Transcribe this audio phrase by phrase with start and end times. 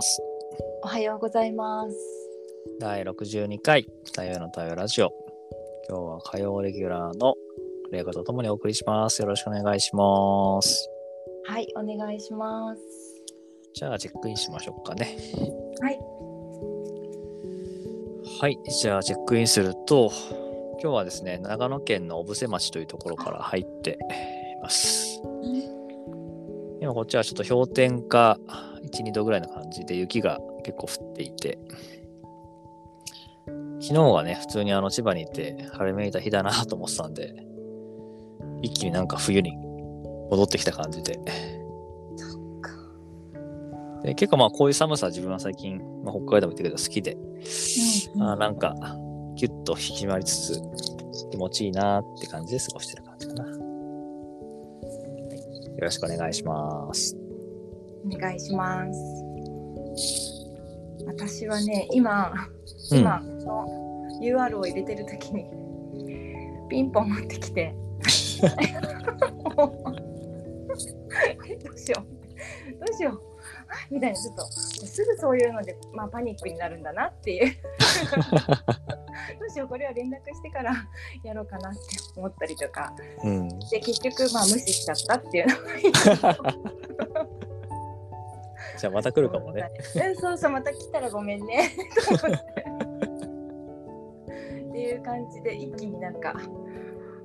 [0.00, 0.22] ます。
[0.82, 1.94] おはようございます。
[2.80, 5.10] 第62回太陽の太陽ラジオ。
[5.90, 7.34] 今日は火曜レギュラーの
[7.92, 9.20] レイカとともにお送りします。
[9.20, 10.88] よろしくお願いします。
[11.44, 12.82] はい、お願いします。
[13.74, 15.18] じゃあチェックインしましょうかね。
[15.82, 15.98] はい。
[18.40, 20.10] はい、じゃあチェックインすると、
[20.82, 23.98] 今日はですね、長野県の小布施町というところから入って
[24.58, 25.20] います。
[26.80, 28.38] 今こっちはちょっと氷点下
[28.92, 31.58] 1、2度ぐらいの感じで雪が結構降っていて、
[33.80, 37.34] 昨日はね、普通にあの千葉にいて晴れめいた日だなと思ってたんで、
[38.62, 39.56] 一気になんか冬に
[40.30, 41.18] 戻ってきた感じで。
[44.02, 47.18] で結構まあこういう寒さ自分は最近、まあ、北海道も行ったけど好きで、
[48.18, 48.74] あーなんか
[49.34, 50.62] ギュッと引き締まりつつ
[51.30, 53.44] 気持ちいいなって感じで過ごしてる感じかな。
[53.44, 53.70] はい
[55.80, 57.19] よろしくお願いします。
[58.04, 59.30] お願いします。
[61.06, 62.32] 私はね、今、
[62.92, 63.66] うん今、の
[64.22, 65.44] UR を入れてる時に、
[66.68, 68.06] ピンポン持ってきて、 ど
[71.74, 72.04] うしよう、
[72.78, 73.20] どうしよう、
[73.94, 77.54] みたいな、ちょっと、すぐそういうので、まあ、パニックになるんだなっていう。
[79.38, 80.72] どうしよう、これは連絡してから
[81.22, 81.80] やろうかなって
[82.16, 83.48] 思ったりとか、うん。
[83.70, 85.54] で、結局、まあ、無視しちゃったっていうの
[86.16, 86.38] が
[88.80, 89.70] じゃあまた来るかもね。
[89.94, 91.68] うんそうそう、また来たらごめんね。
[94.70, 96.34] っていう感じで、一気になんか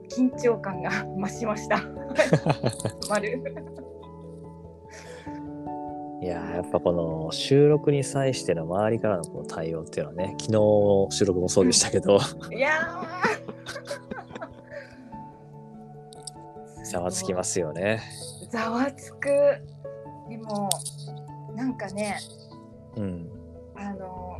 [0.09, 1.81] 緊張感が増しました。
[3.09, 3.42] 丸。
[6.22, 12.20] いやーやっぱこの収録に際しての周りからのこの対応っていうのはね、昨日収録もそうでしたけど、
[12.52, 16.83] いやー。
[16.92, 18.02] ざわつきますよね。
[18.50, 19.30] ざわつく。
[20.30, 20.70] でも、
[21.56, 22.17] なんかね、
[22.95, 23.30] うん。
[23.75, 24.39] あの。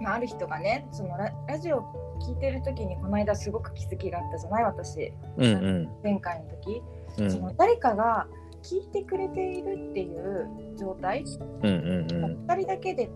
[0.00, 1.82] まあ、ある人がね、そのララジオ
[2.20, 5.12] 聞いてる時に、この間すごく気づきがあったじゃない、私。
[5.36, 5.88] うんうん。
[6.02, 6.82] 前回の時。
[7.18, 8.26] うんその誰かが
[8.62, 11.22] 聞いてくれているっていう状態、
[11.62, 12.46] うんうんうん。
[12.46, 13.10] 2人だけで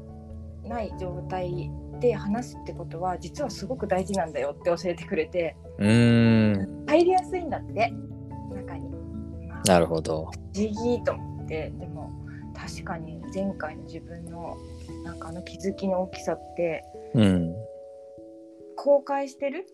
[0.65, 1.71] ない状態
[2.01, 6.87] で話すってことは実はすごく大事なんだよって教えてくれてうーん。
[6.87, 7.93] 入りやすいんだって
[8.55, 8.89] 中に。
[9.49, 10.31] まあ、なるほど。
[10.55, 11.88] 不思議と思ってでも
[12.69, 14.57] 確かに前回の自分の
[15.05, 16.85] なんかあの気づきの大きさって
[17.15, 17.55] うん。
[18.77, 19.67] 公開してる？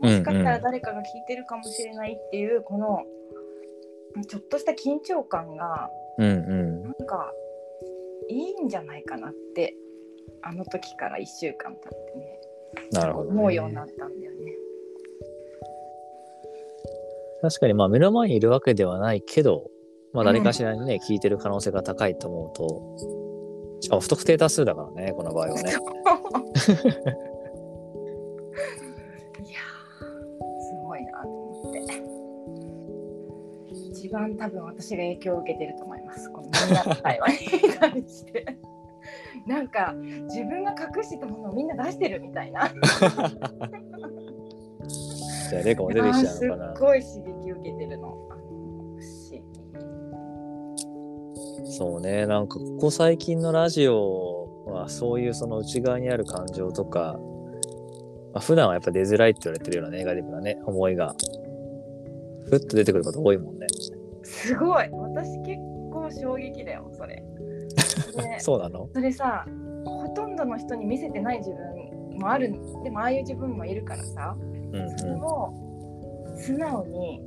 [0.00, 3.04] もしかしたら誰かが聞いてるかもしれないっていうこの
[4.28, 6.82] ちょっとした緊張感がうんうん。
[6.82, 7.32] なんか
[8.28, 9.74] いいんじゃないかなって
[10.42, 12.40] あの時から1週間経ってね
[12.92, 13.38] なるほど、ね。
[13.38, 14.52] 思うようになったんだよね。
[17.42, 19.70] 確かにまあ目の前にいるわけではないけど、
[20.16, 25.70] まあ誰かしらにね、聞いてる可能性が高いと思うと、しかも不特定多数だからね、この場合はね。
[25.70, 25.82] いやー
[30.62, 31.80] すごいなと思って。
[33.90, 36.30] 一番多分私が影響を受けてると思います。
[36.30, 37.36] このみんなの会話に
[37.78, 38.56] 対して。
[39.46, 42.70] なんか自分が隠してたものをみんな出してるみたいな。
[45.50, 46.74] じゃあ、レイカも出てきちゃうのかな。
[46.74, 46.86] すっ。
[46.86, 48.05] ごい刺激を受けてるの
[51.64, 57.18] そうね、なんかここ最近のラジオはそういうその内側にある感情とか、
[58.32, 61.14] まあ、普段はやっぱ出づらいって言われてるようなネガティブなね、思いが、
[62.48, 63.66] ふっと出てくること多いもんね。
[64.22, 64.88] すごい。
[64.92, 65.56] 私結
[65.92, 67.22] 構衝撃だよそれ。
[68.16, 68.88] でそうなの？
[68.92, 69.46] それさ
[69.84, 72.52] ほとんどの人に見せてない自分もある
[72.84, 74.36] でもああいう自分もいるからさ。
[74.38, 75.52] うんそれを
[76.36, 77.22] 素直に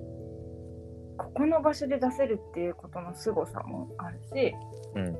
[1.33, 4.55] ここの場所で出せるっていうことの凄さもあるし、
[4.95, 5.05] うん。
[5.05, 5.13] うん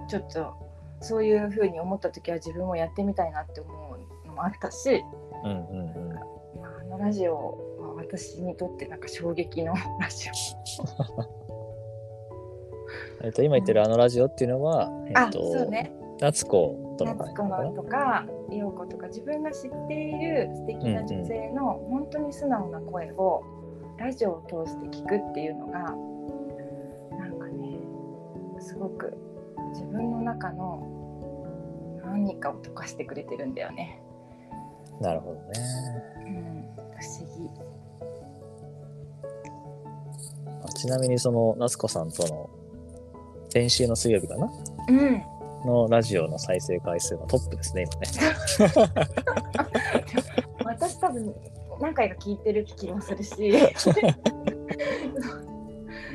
[0.00, 0.54] うん、ちょっと
[1.00, 5.02] そういうふうに思った時は自分もやってみたいなって思うのもあったし、
[5.44, 5.50] うん。
[5.50, 5.56] うん
[6.10, 6.22] うんあ、
[6.80, 7.34] あのラジオ
[7.80, 10.28] は私にとってなんか衝撃のラジ
[13.22, 15.18] えっと、今言ってるあのラジオっていうのは、えオ。
[15.18, 23.42] あっと、そうね夏子とかな子のとか陽子とか自分が知っている素敵な女性の本当に素直な声を
[24.00, 25.78] ラジオを通して聞くっていうのが
[27.18, 27.78] なんかね
[28.58, 29.14] すごく
[29.74, 34.00] 自分の中の何かを溶かしてくれてるんだよね。
[35.02, 35.42] なるほどね。
[36.16, 36.64] うん、
[36.98, 37.50] 不思議。
[40.64, 42.50] あちなみにその夏子さんとの
[43.50, 44.50] 先週の水曜日かな？
[44.88, 45.22] うん、
[45.66, 48.08] のラジオの再生回数がトップですね、今ね。
[50.64, 51.34] 私多分
[51.80, 53.52] 何回か聞いてる気もするし。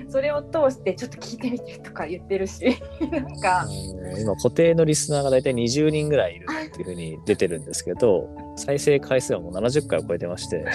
[0.08, 2.78] それを通してちょっと聞いてみてとか言ってるし。
[3.12, 3.66] なんか。
[3.66, 10.64] うん今固定のリスナーが大体20人ぐらいいるっていうふうに出てるんですけど再生回数はもう70回を超えてまして。
[10.64, 10.72] だ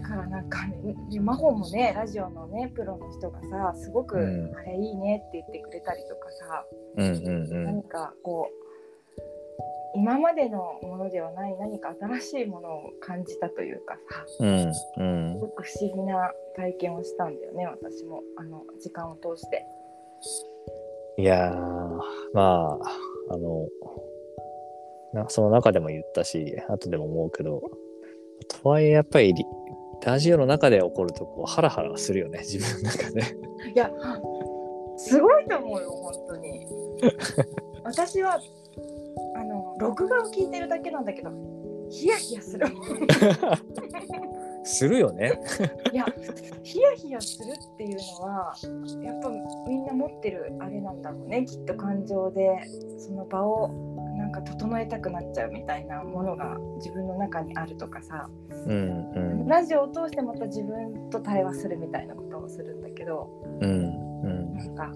[0.00, 3.40] からなんかね真帆もねラジオのねプロの人が
[3.72, 4.56] さすごく、うん。
[4.56, 6.64] あれいいねって言ってくれたりとかさ、
[6.96, 7.64] うんうんうん。
[7.64, 8.67] 何かこう
[9.94, 19.64] 今までのものではない何か新しいものを感じたというかさうんうすんごく不思議な体験をしたんだよね私もあの時間を通して。
[21.16, 21.56] いやー
[22.32, 23.66] まああの
[25.12, 27.60] なその中でも言ったし後でも思うけど
[28.62, 29.44] とはいえやっぱりリ
[30.04, 33.22] ラジオの中で起こるとこうハラハラするよね自分の中で。
[33.74, 33.90] いや
[34.96, 36.66] すごいと思うよ本当に。
[37.82, 38.40] 私は
[39.78, 41.30] 録画を聞いてるだけなんだけど
[41.90, 42.66] ヒヤヒヤする。
[44.64, 45.32] するよね。
[45.92, 46.04] いや
[46.62, 48.54] ヒヤヒヤするっていうのは
[49.02, 49.30] やっぱ
[49.66, 52.58] みんな持ってるあれなんだろうねきっと感情で
[52.98, 53.68] その場を
[54.18, 63.30] なんか整えたくなっちゃうみたいなものが自分の中にあるとかさうんうんラジオを通してまた自分と対話するみたいなことをするんだけど
[63.62, 64.92] うんうんなんか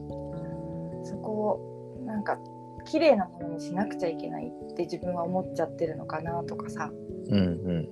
[1.05, 2.39] そこをなんか
[2.85, 6.91] 綺麗なものにしなくちゃいけないって自分は思っちゃってるのかなとかさ。
[7.29, 7.89] うんうん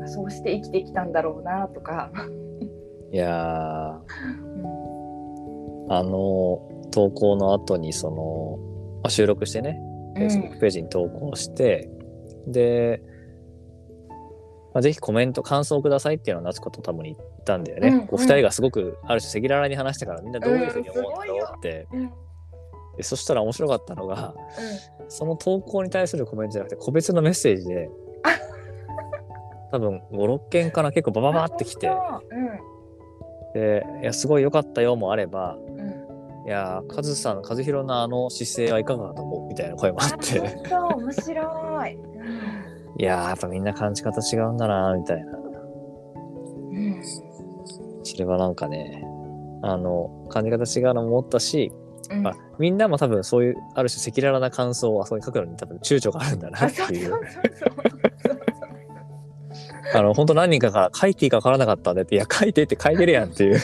[0.00, 0.08] うん。
[0.08, 2.10] そうして生きてきたんだろうなとか、
[3.12, 4.06] いやう
[5.92, 8.58] あの投稿の後にその、
[9.02, 9.80] まあ収録してね
[10.16, 11.90] Facebook ページに投稿して、
[12.46, 13.02] で、
[14.72, 17.88] まあ、ぜひコメント感想をくださいっていうのを夏子と多分言ったんだよね。
[17.88, 22.12] うんこう2人がすごくある種赤裸々に話したからみんなどういうふうに思うんだろうって、うんうん
[22.96, 24.34] でそしたら面白かったのが
[25.08, 27.90] その投稿に対するコメントじゃなくて個別のメッセージで
[29.70, 31.88] 多分56件かな結構バババってきて。
[31.88, 32.20] あ
[33.54, 35.80] でいやすごい良かったよもあればうん。
[35.80, 36.10] うん
[36.46, 40.40] いやカズさん和弘のあの姿勢はいかがだと思うみたいな声もあって。
[40.40, 41.98] 面白い。
[42.98, 45.38] いやーやっぱみんな感じ方違うんだなみたいな。
[45.38, 47.02] うん。
[48.02, 49.04] それはなんかね
[49.62, 51.72] あの感じ方違うのも思ったし、
[52.10, 52.26] うん。
[52.26, 57.20] あみんなも多分そういうある種赤裸々な感想をあそこに書くのに多分躊躇があるんだなあっていう。
[59.92, 63.58] あの本当何人かから書いていいか分からなかったんでっていや書いてって書いてるやんっていう。
[63.58, 63.60] だ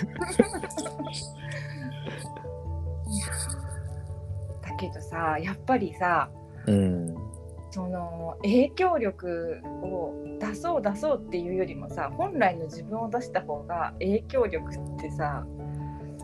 [4.79, 6.29] けどさやっぱりさ
[6.67, 7.15] うん。
[7.71, 15.45] その影響力を出そう出そうっていうよりもさ本来の自分を出した方が影響力ってさ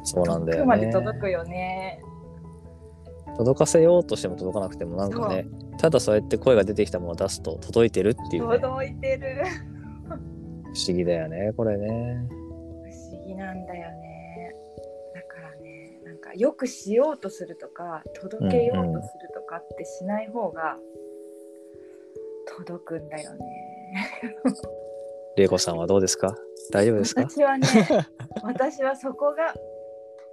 [0.04, 2.02] そうなんだよ遠くまでね届くよね。
[3.36, 5.46] 届かせようとしても届かなくてもなんかね
[5.78, 9.44] ただそうやって声が出てきたものを出すと届いてるっていう、ね、届いてる。
[10.74, 14.54] 不思議だよねこれね不思議なんだよね。
[15.14, 20.78] だからねなんかよくしようとするとか届けようとするとかってしない方が
[22.56, 23.38] 届くんだよね。
[25.36, 26.34] 玲子さんはどうですか？
[26.72, 27.22] 大丈夫ですか？
[27.22, 27.66] 私はね
[28.42, 29.54] 私はそこが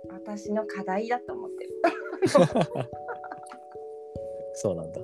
[0.10, 1.72] 私の課題だと思ってる。
[2.28, 2.40] そ
[4.74, 5.00] うなんだ。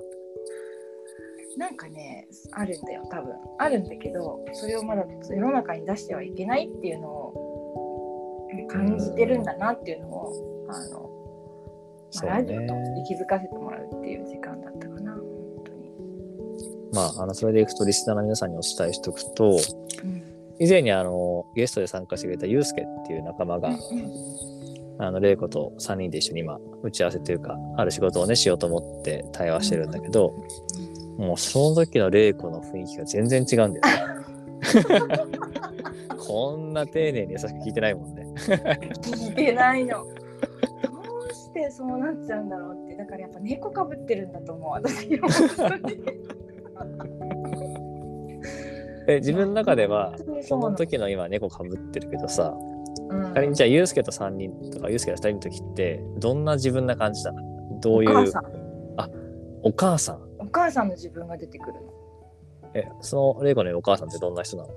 [1.56, 3.34] なんかねあるんだよ多分。
[3.58, 11.08] あるんだけどそれをまだ世の中に出してはいけないっていうのを感じてるんだなっていうのをあの、
[12.22, 12.74] まあ、ラジオねと
[13.08, 15.22] 気づかせてもらうっていう時間だったかな本
[15.64, 15.90] 当に。
[16.92, 19.58] まああのそれでいくとリスナーの皆さんにお伝えしておくと
[20.04, 20.36] うん。
[20.58, 23.70] 以前にあのゲストで参加してくれたユうスケっていう仲間が、
[24.98, 30.34] あの玲子と3人で一緒に今打ち合わせというかある仕事をねしようと思って対話してるんだけど、
[31.18, 34.16] もうその時の玲子の雰囲気が全然違うんだよね。
[36.18, 38.26] こんな丁寧に優しく聞いてないもんね。
[38.36, 40.04] 聞いてないの。
[40.04, 40.10] ど
[41.30, 45.30] うしてそうなっちゃうんだろうってだからやっぱ猫かぶってるんだと思う私本
[45.80, 46.02] 当に
[49.08, 52.54] え自分の中ではそのな時の今猫かぶってるけどさ
[53.08, 53.34] うん。
[53.34, 57.32] 仮にじゃあユうスケと3人とかユうスケと2人の時ってどんな自分な感じだ
[57.80, 58.10] どういう？
[58.10, 58.44] お母さん。
[59.62, 60.20] お母さん。
[60.38, 61.80] お母さんの自分が出てくるの。
[62.74, 64.70] えその玲子の言うお母さんってどんな人なの？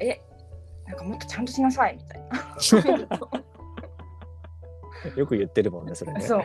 [0.00, 0.20] え
[0.86, 2.36] なんかもっとちゃんとしなさいみたいな。
[5.16, 6.20] よく言ってるもんねそれね。
[6.22, 6.42] そう。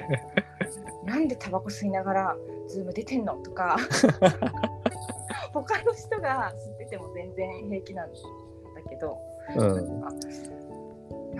[1.05, 2.37] なんでタバコ吸いながら
[2.67, 3.35] ズーム出てんの？
[3.37, 3.77] とか。
[5.53, 8.15] 他の人が吸ってても全然平気なんだ
[8.89, 9.17] けど、
[9.57, 10.01] うん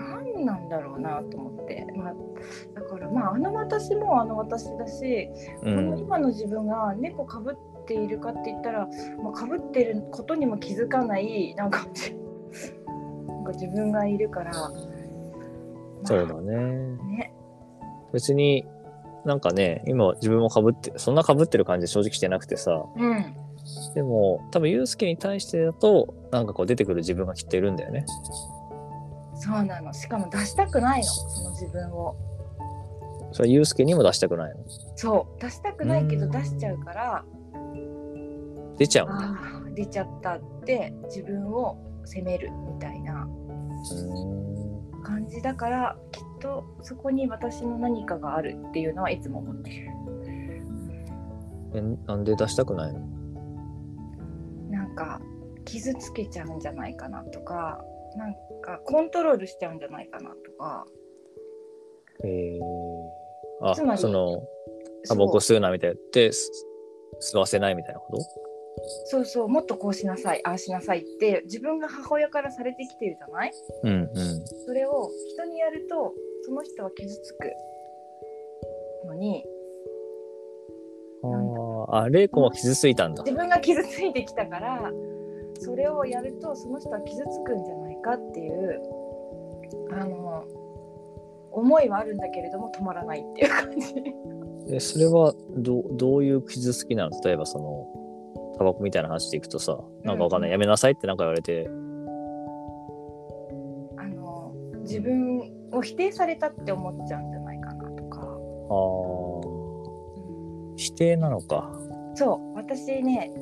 [0.02, 2.14] 何なんだろうなと思って、まあ、
[2.74, 5.28] だからまああの私もあの私だし、
[5.62, 8.88] うこのん今の自分が猫かぶっているかって言ったら、
[9.22, 11.86] まあ、かぶってることにも気づかないなんか
[13.26, 14.72] なんかか自分がいるから、まあ
[16.04, 16.56] そうだね。
[16.56, 17.32] ね。
[18.12, 18.66] 別に
[19.24, 23.36] なんかね、今自分も被って、そんな被ってる感じで正直してなくてさ、うん。
[23.94, 28.04] でも多分ユうスケに対してだと、なんかこう出てくる自分がきっといるんだよね。
[29.44, 29.92] そうなの。
[29.92, 31.04] しかも出したくないの。
[31.04, 32.16] その自分を。
[33.32, 34.56] それはユうスケにも出したくないの。
[34.94, 35.40] そう。
[35.40, 37.24] 出したくないけどうん出しちゃうから。
[38.78, 39.16] 出ちゃうんだ。
[39.16, 40.92] あー出ちゃったって。
[41.06, 43.26] 自分を責めるみたいな。
[45.02, 49.90] 感じだからきっとそこに私の何かがあるっていうのはいつも思ってる。
[51.74, 53.00] えなんで出したくないの？
[54.70, 55.20] なんか
[55.64, 57.84] 傷つけちゃうんじゃないかなとか
[58.16, 60.86] なんかコントロールしちゃうんじゃないかなとか。
[62.24, 64.42] えー、あつまりその
[65.08, 66.50] タバコ吸うなみたいってす
[67.34, 68.22] 吸わせないみたいなこと？
[69.06, 73.52] そうそうもっとこうしなさいああしなさいって自分が母親からされてきてるじゃない？
[73.82, 74.46] うんうん。
[74.66, 76.14] それを人にやると
[76.44, 77.52] その人は傷つく
[79.06, 79.44] のに
[81.24, 83.22] あーあ玲子も傷ついたんだ。
[83.24, 84.90] 自分が傷ついてきたから
[85.60, 87.91] それをやるとその人は傷つくんじゃない？
[88.02, 88.82] かっていう
[89.92, 90.44] あの
[91.52, 93.94] 思いはあるんだけれども止まらないっていう感じ。
[94.74, 97.20] えそれはどどういう傷つきなの？
[97.24, 97.86] 例えばその
[98.58, 100.52] タバコみたいな話でいくとさなんかわかんない、うん。
[100.52, 101.68] やめなさいってなんか言われて。
[103.98, 110.76] あの自分を否定されたって思っちゃうんじゃないかなとか、あー。
[110.76, 111.72] 否定なのか。
[112.14, 112.56] そう。
[112.56, 113.32] 私ね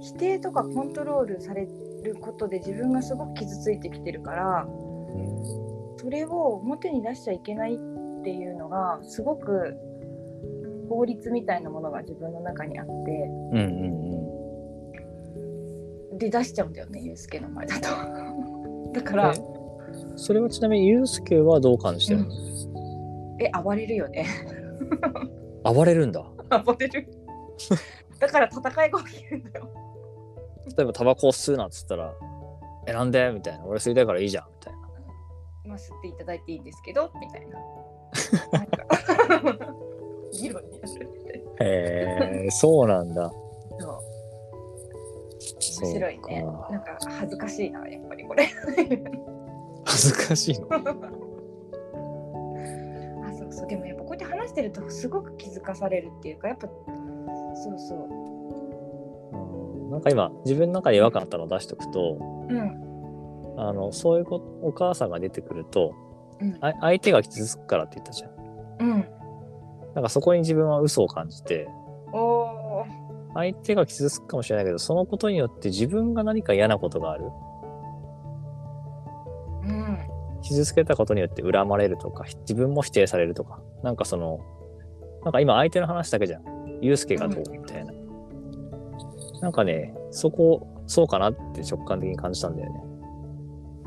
[0.00, 1.66] 否定とかコントロールされ
[2.02, 5.44] ることで自分がすごく傷ついてきてるからうん
[5.98, 7.78] それを表に出しちゃいけないっ
[8.24, 9.76] ていうのがすごく
[10.88, 13.66] 法律みたいなものが自分の中にあってうんう
[16.16, 17.88] んで出しちゃうんだよねユうスケの前だと。
[18.92, 19.40] だからえ？
[20.16, 22.34] それはちなみにユうスケはどう感じてるの、
[23.40, 24.26] え暴れるよね。
[25.64, 26.24] 暴れるんだ。
[26.64, 27.08] 暴れる。
[28.20, 29.68] だから戦いが起きるんだよ
[30.76, 32.12] 例えばタバコを吸うなっつったら
[32.86, 34.78] 「えなんで?」みたいな「俺吸いたいからいいじゃん」みたいな。
[35.64, 37.58] まあ吸っていただいていいんですけどみたいな。
[40.32, 41.10] 議論になる。
[41.60, 43.30] へえそうなんだ。
[43.78, 43.98] そう。
[45.82, 46.42] 面白いね。
[46.42, 48.48] かなんか恥ずかしいなやっぱりこれ。
[49.84, 50.66] 恥ずかしいの？
[53.28, 53.66] あそうそう。
[53.68, 57.98] でもやっぱこうやって話してるとすごく気づかされるっていうかやっぱそうそう。
[58.08, 58.39] ん
[60.00, 62.16] なんか今自分の中で違和感あったのを出しておくと
[62.48, 63.58] ううん。
[63.58, 65.94] あのそういうこお母さんが出てくると
[66.40, 66.56] うん。
[66.62, 68.30] あ相手が傷つくからって言ったじゃん。
[68.80, 69.04] うん。
[69.94, 71.68] なんかそこに自分は嘘を感じて
[73.34, 77.26] 相手が傷つくかもしれないけどそのことによって自分が何か嫌なことがある。
[79.64, 79.98] うん。
[80.40, 83.60] 傷つけたことによって恨まれるとか自分も否定されるとか。
[83.82, 84.40] なんかその
[85.24, 86.44] なんか今相手の話だけじゃん。
[86.80, 87.40] ユうスケがどう？
[87.40, 87.59] みたい
[89.40, 92.82] な、なんかねそこそうかなって直感的に感じたんだよね。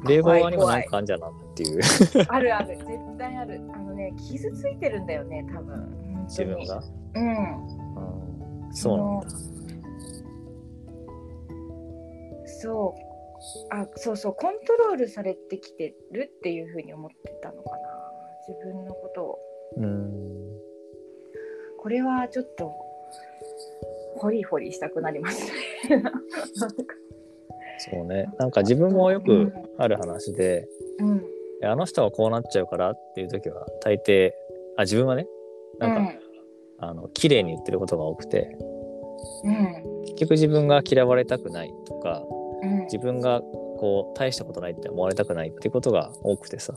[0.06, 1.82] 冷房側にもなんかあんじゃなっていう。
[2.28, 2.78] あるある。
[2.78, 3.62] 絶対ある。
[3.74, 6.26] あのね傷ついてるんだよね多分。
[6.26, 6.84] 自分が、
[7.16, 7.28] うん。
[8.66, 9.28] うん、そうなんだ。
[12.46, 13.74] そう。
[13.74, 14.36] あそうそう。
[14.36, 17.78] コントロールされてきてるっていうふうに思ってたのかな。
[18.48, 19.40] 自分のことを。
[19.78, 20.12] うん。
[21.78, 22.74] これはちょっと
[24.24, 25.52] ホリホリしたくなります
[25.90, 26.02] ね。
[27.78, 28.30] そうね。
[28.40, 30.66] なんか自分もよくある話で、
[31.00, 31.24] うん。
[31.70, 34.32] あの人はこうなっちゃうからっていう時は大抵
[34.78, 35.28] あ自分はね
[35.80, 36.14] なんか、
[36.80, 38.58] あの綺麗に言ってることが多くて
[39.44, 40.04] うん。
[40.06, 42.24] 結局自分が嫌われたくないとか
[42.62, 42.84] うん。
[42.84, 46.74] 自分がこう大したことないって思われたくないってことが多くてさ。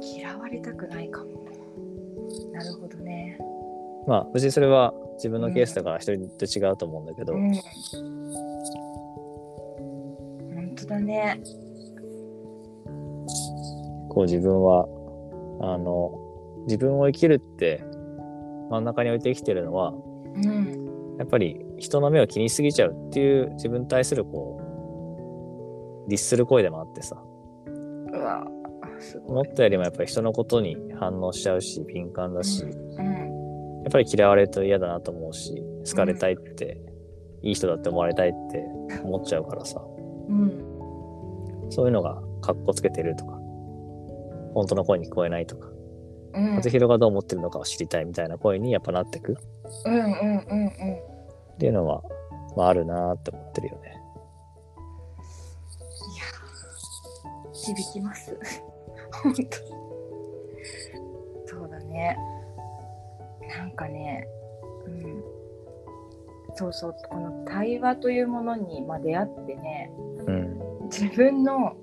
[0.00, 1.30] 嫌われたくないかも。
[2.52, 3.38] なるほどね。
[4.08, 7.52] まあ別にそれは自分のケースだから一人と違うと思うんだけど、うん。
[10.54, 11.40] 本当だね。
[14.10, 14.86] こう自分は
[15.60, 16.12] あの
[16.64, 17.82] 自分を生きるって
[18.70, 19.92] 真ん中に置いて生きてるのは
[20.34, 21.16] うん。
[21.18, 24.60] やっぱり人の目を気にしすぎちゃうっていう自分に対するこ
[26.06, 27.22] うディスる声でもあってさ。
[29.26, 32.70] 思ったよりもやっぱり人のことに反応しちゃうし敏感だし、うん。
[32.70, 32.76] や
[33.88, 36.80] っぱり嫌われると嫌だなと思うし好かれたいって、
[37.42, 38.64] いい人だって思われたいって
[39.02, 39.80] 思っちゃうからさ。
[40.28, 41.70] うん。
[41.70, 43.32] そういうのがカッコつけてるとか
[44.54, 45.68] 本当の声に聞こえないとか
[46.34, 46.56] うん。
[46.56, 49.36] 和弘がどう思ってるのかを知りたいみたいな声にやっぱなってく。
[49.84, 51.16] うんうんうんうん
[51.54, 52.02] っていうのは、
[52.54, 53.96] まあ、あるなーって思ってるよね。
[57.52, 58.38] 響きます。
[59.10, 59.42] 本当
[61.46, 62.16] そうだね
[63.76, 64.26] かね
[64.86, 65.36] うん
[66.56, 69.90] そうそうこの対話というものに、まあ、出会ってね
[70.26, 70.66] うん。
[70.86, 71.76] 自分の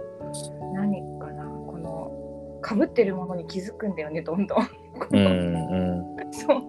[0.74, 4.70] 何かなこのかぶってるものに気づくんだよねどんどん。
[5.12, 5.20] うん。
[5.20, 6.34] うん。
[6.34, 6.62] そう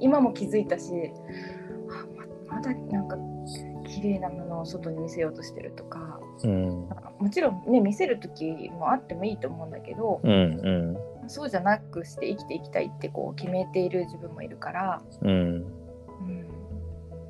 [0.00, 0.92] 今も気づいたし
[1.90, 2.06] あ
[2.48, 3.18] ままだなんか
[3.86, 6.88] 綺麗なものを外に見せようとしてるとかうん。
[7.18, 10.30] もちろんね見せる時もあってもいいと思うんだけどうん。
[10.30, 10.96] うん。
[11.28, 15.28] そうじゃなくして生きていきたいってこう決めている自分もいるから、うん。
[15.28, 16.48] うん、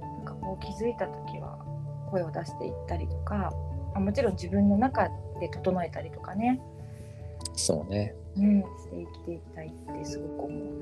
[0.01, 1.59] なんかこう気づいた時は
[2.11, 3.53] 声を出していったりとか
[3.95, 5.09] あもちろん自分の中
[5.41, 6.61] で整えたりとかね、
[7.55, 8.15] そうね。
[8.37, 10.79] うん、して生きていきたいってすごく思う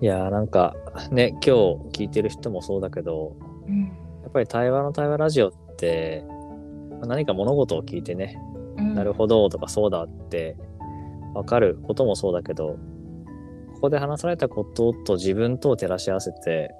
[0.00, 0.74] いやーなんか
[1.10, 1.50] ね、今日
[1.92, 3.46] 聞いてる人もそうだけど、な。
[3.68, 3.92] うん
[4.22, 6.24] やっぱり対話の対話ラジオって、
[6.90, 8.51] まあ何か物事を聞いてね、うん、
[8.82, 10.56] なるほどとかそうだって
[11.34, 12.78] 分かることもそうだけど、
[13.74, 16.74] ここで話されたことと自分とを照らし合わせて、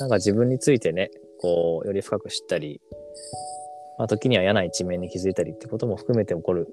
[0.00, 1.10] なんか自分についてね、
[1.40, 2.80] こう、より深く知ったり、
[3.98, 6.68] まあ、時には嫌な一面に気づいたりってことも含めて起こる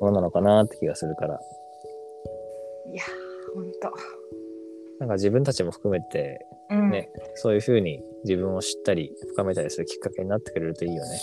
[0.00, 1.40] ものなのかなって気がするから、
[2.92, 3.78] いやーほんと。
[4.98, 11.20] なんか自分たちも含めて、うんねそういうふうに自分を知ったり、深めたりするきっかけになってくれるといいよね。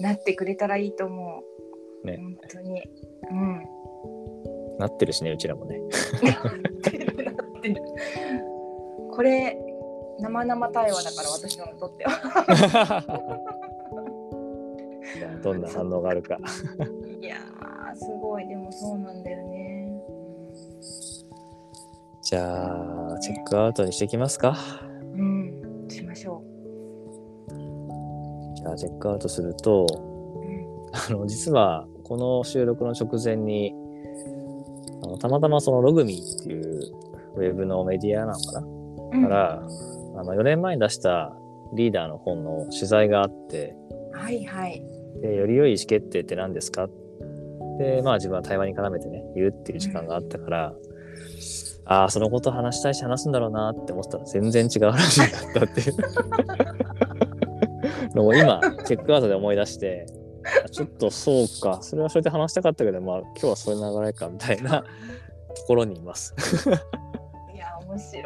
[0.00, 1.42] なってくれたらいいと思
[2.04, 2.06] う。
[2.06, 2.82] ね本当に。
[3.30, 3.62] うん。
[4.78, 5.78] なってるしね、うちらもね。
[5.78, 7.82] なってるなってる。
[9.10, 9.56] これ
[10.20, 13.04] 生々対話だから私のにとっては。
[15.42, 16.38] どんな反応があるか。
[17.20, 19.74] いやーすごいでもそうなんだよね。
[22.22, 24.56] じゃあ、チェックアウトにしていきますか。
[28.76, 29.86] チェックアウトすると、
[30.36, 30.38] う。
[30.38, 30.66] うん。
[30.92, 33.74] あの、実は、この収録の直前に、
[35.02, 36.80] あのたまたまそのログミーっていう
[37.36, 38.66] ウェブのメディアなのかな、
[39.12, 39.62] うんから、
[40.16, 41.32] あの、4年前に出した
[41.74, 43.74] リーダーの本の取材があって、
[44.12, 44.82] はいはい。
[45.20, 46.88] で、より良い意思決定って何ですか？
[47.78, 50.74] で、まあ自分は対話に絡めてね、言うっていう時間があったから、
[51.86, 55.96] ああ、そのこと話したいし話すんだろうなって思ってたら全然違う話だったっていう
[58.14, 60.06] のを今、チェックアウトで思い出して、
[60.64, 64.86] あちょっとそうか、 それはそれで話したかったけど、まあ今日はそういう流れかみたいなと
[65.66, 66.34] ころにいます。
[67.54, 68.24] いや面白い。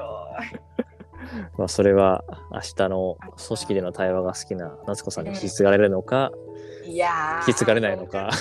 [1.57, 6.33] まあそれは明日の組織での対話が好きな夏子さんに引き継がれるのか、
[6.85, 8.31] いやー引き継がれないのか。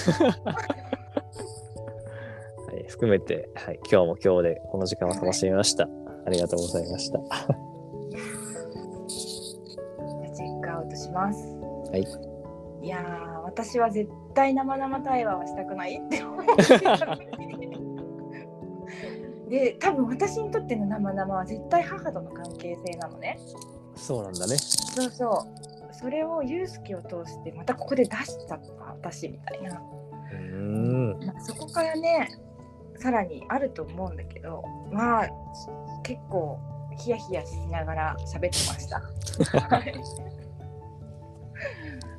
[2.68, 5.88] はい、含めて、はい、今日も今日でこの時間を楽しみました。
[6.26, 7.67] ありがとうございました。
[11.08, 11.40] します。
[11.92, 12.02] はい。
[12.86, 17.28] いやー私は絶対生々対話はしたくないって思ってたのに
[19.50, 23.40] で多分私にとっての生々は絶対母との関係性なのね。
[23.96, 24.58] そうなんだね。
[24.58, 25.48] そうそ
[25.92, 25.94] う。
[25.94, 29.82] それをユースケを通してまたここで出しちゃった私みたいな。
[30.32, 31.26] うーん。
[31.26, 32.28] まあそこからね
[32.98, 35.30] さらにあると思うんだけどまあ
[36.04, 36.60] 結構
[36.98, 39.02] ヒヤヒヤしながら喋ってました。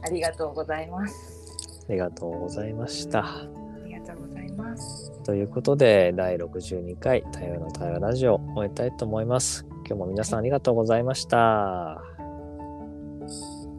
[0.03, 1.49] はいありがとうございます。
[1.89, 3.21] ありがとうございました。
[3.21, 3.49] あ
[3.87, 5.13] りがとうございます。
[5.25, 9.67] ということで、第62回対話の対話ラジオを終えたいと思います。
[9.87, 12.03] 今日も皆さんありがとうございました。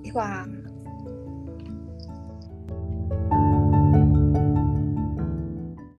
[0.03, 0.45] では。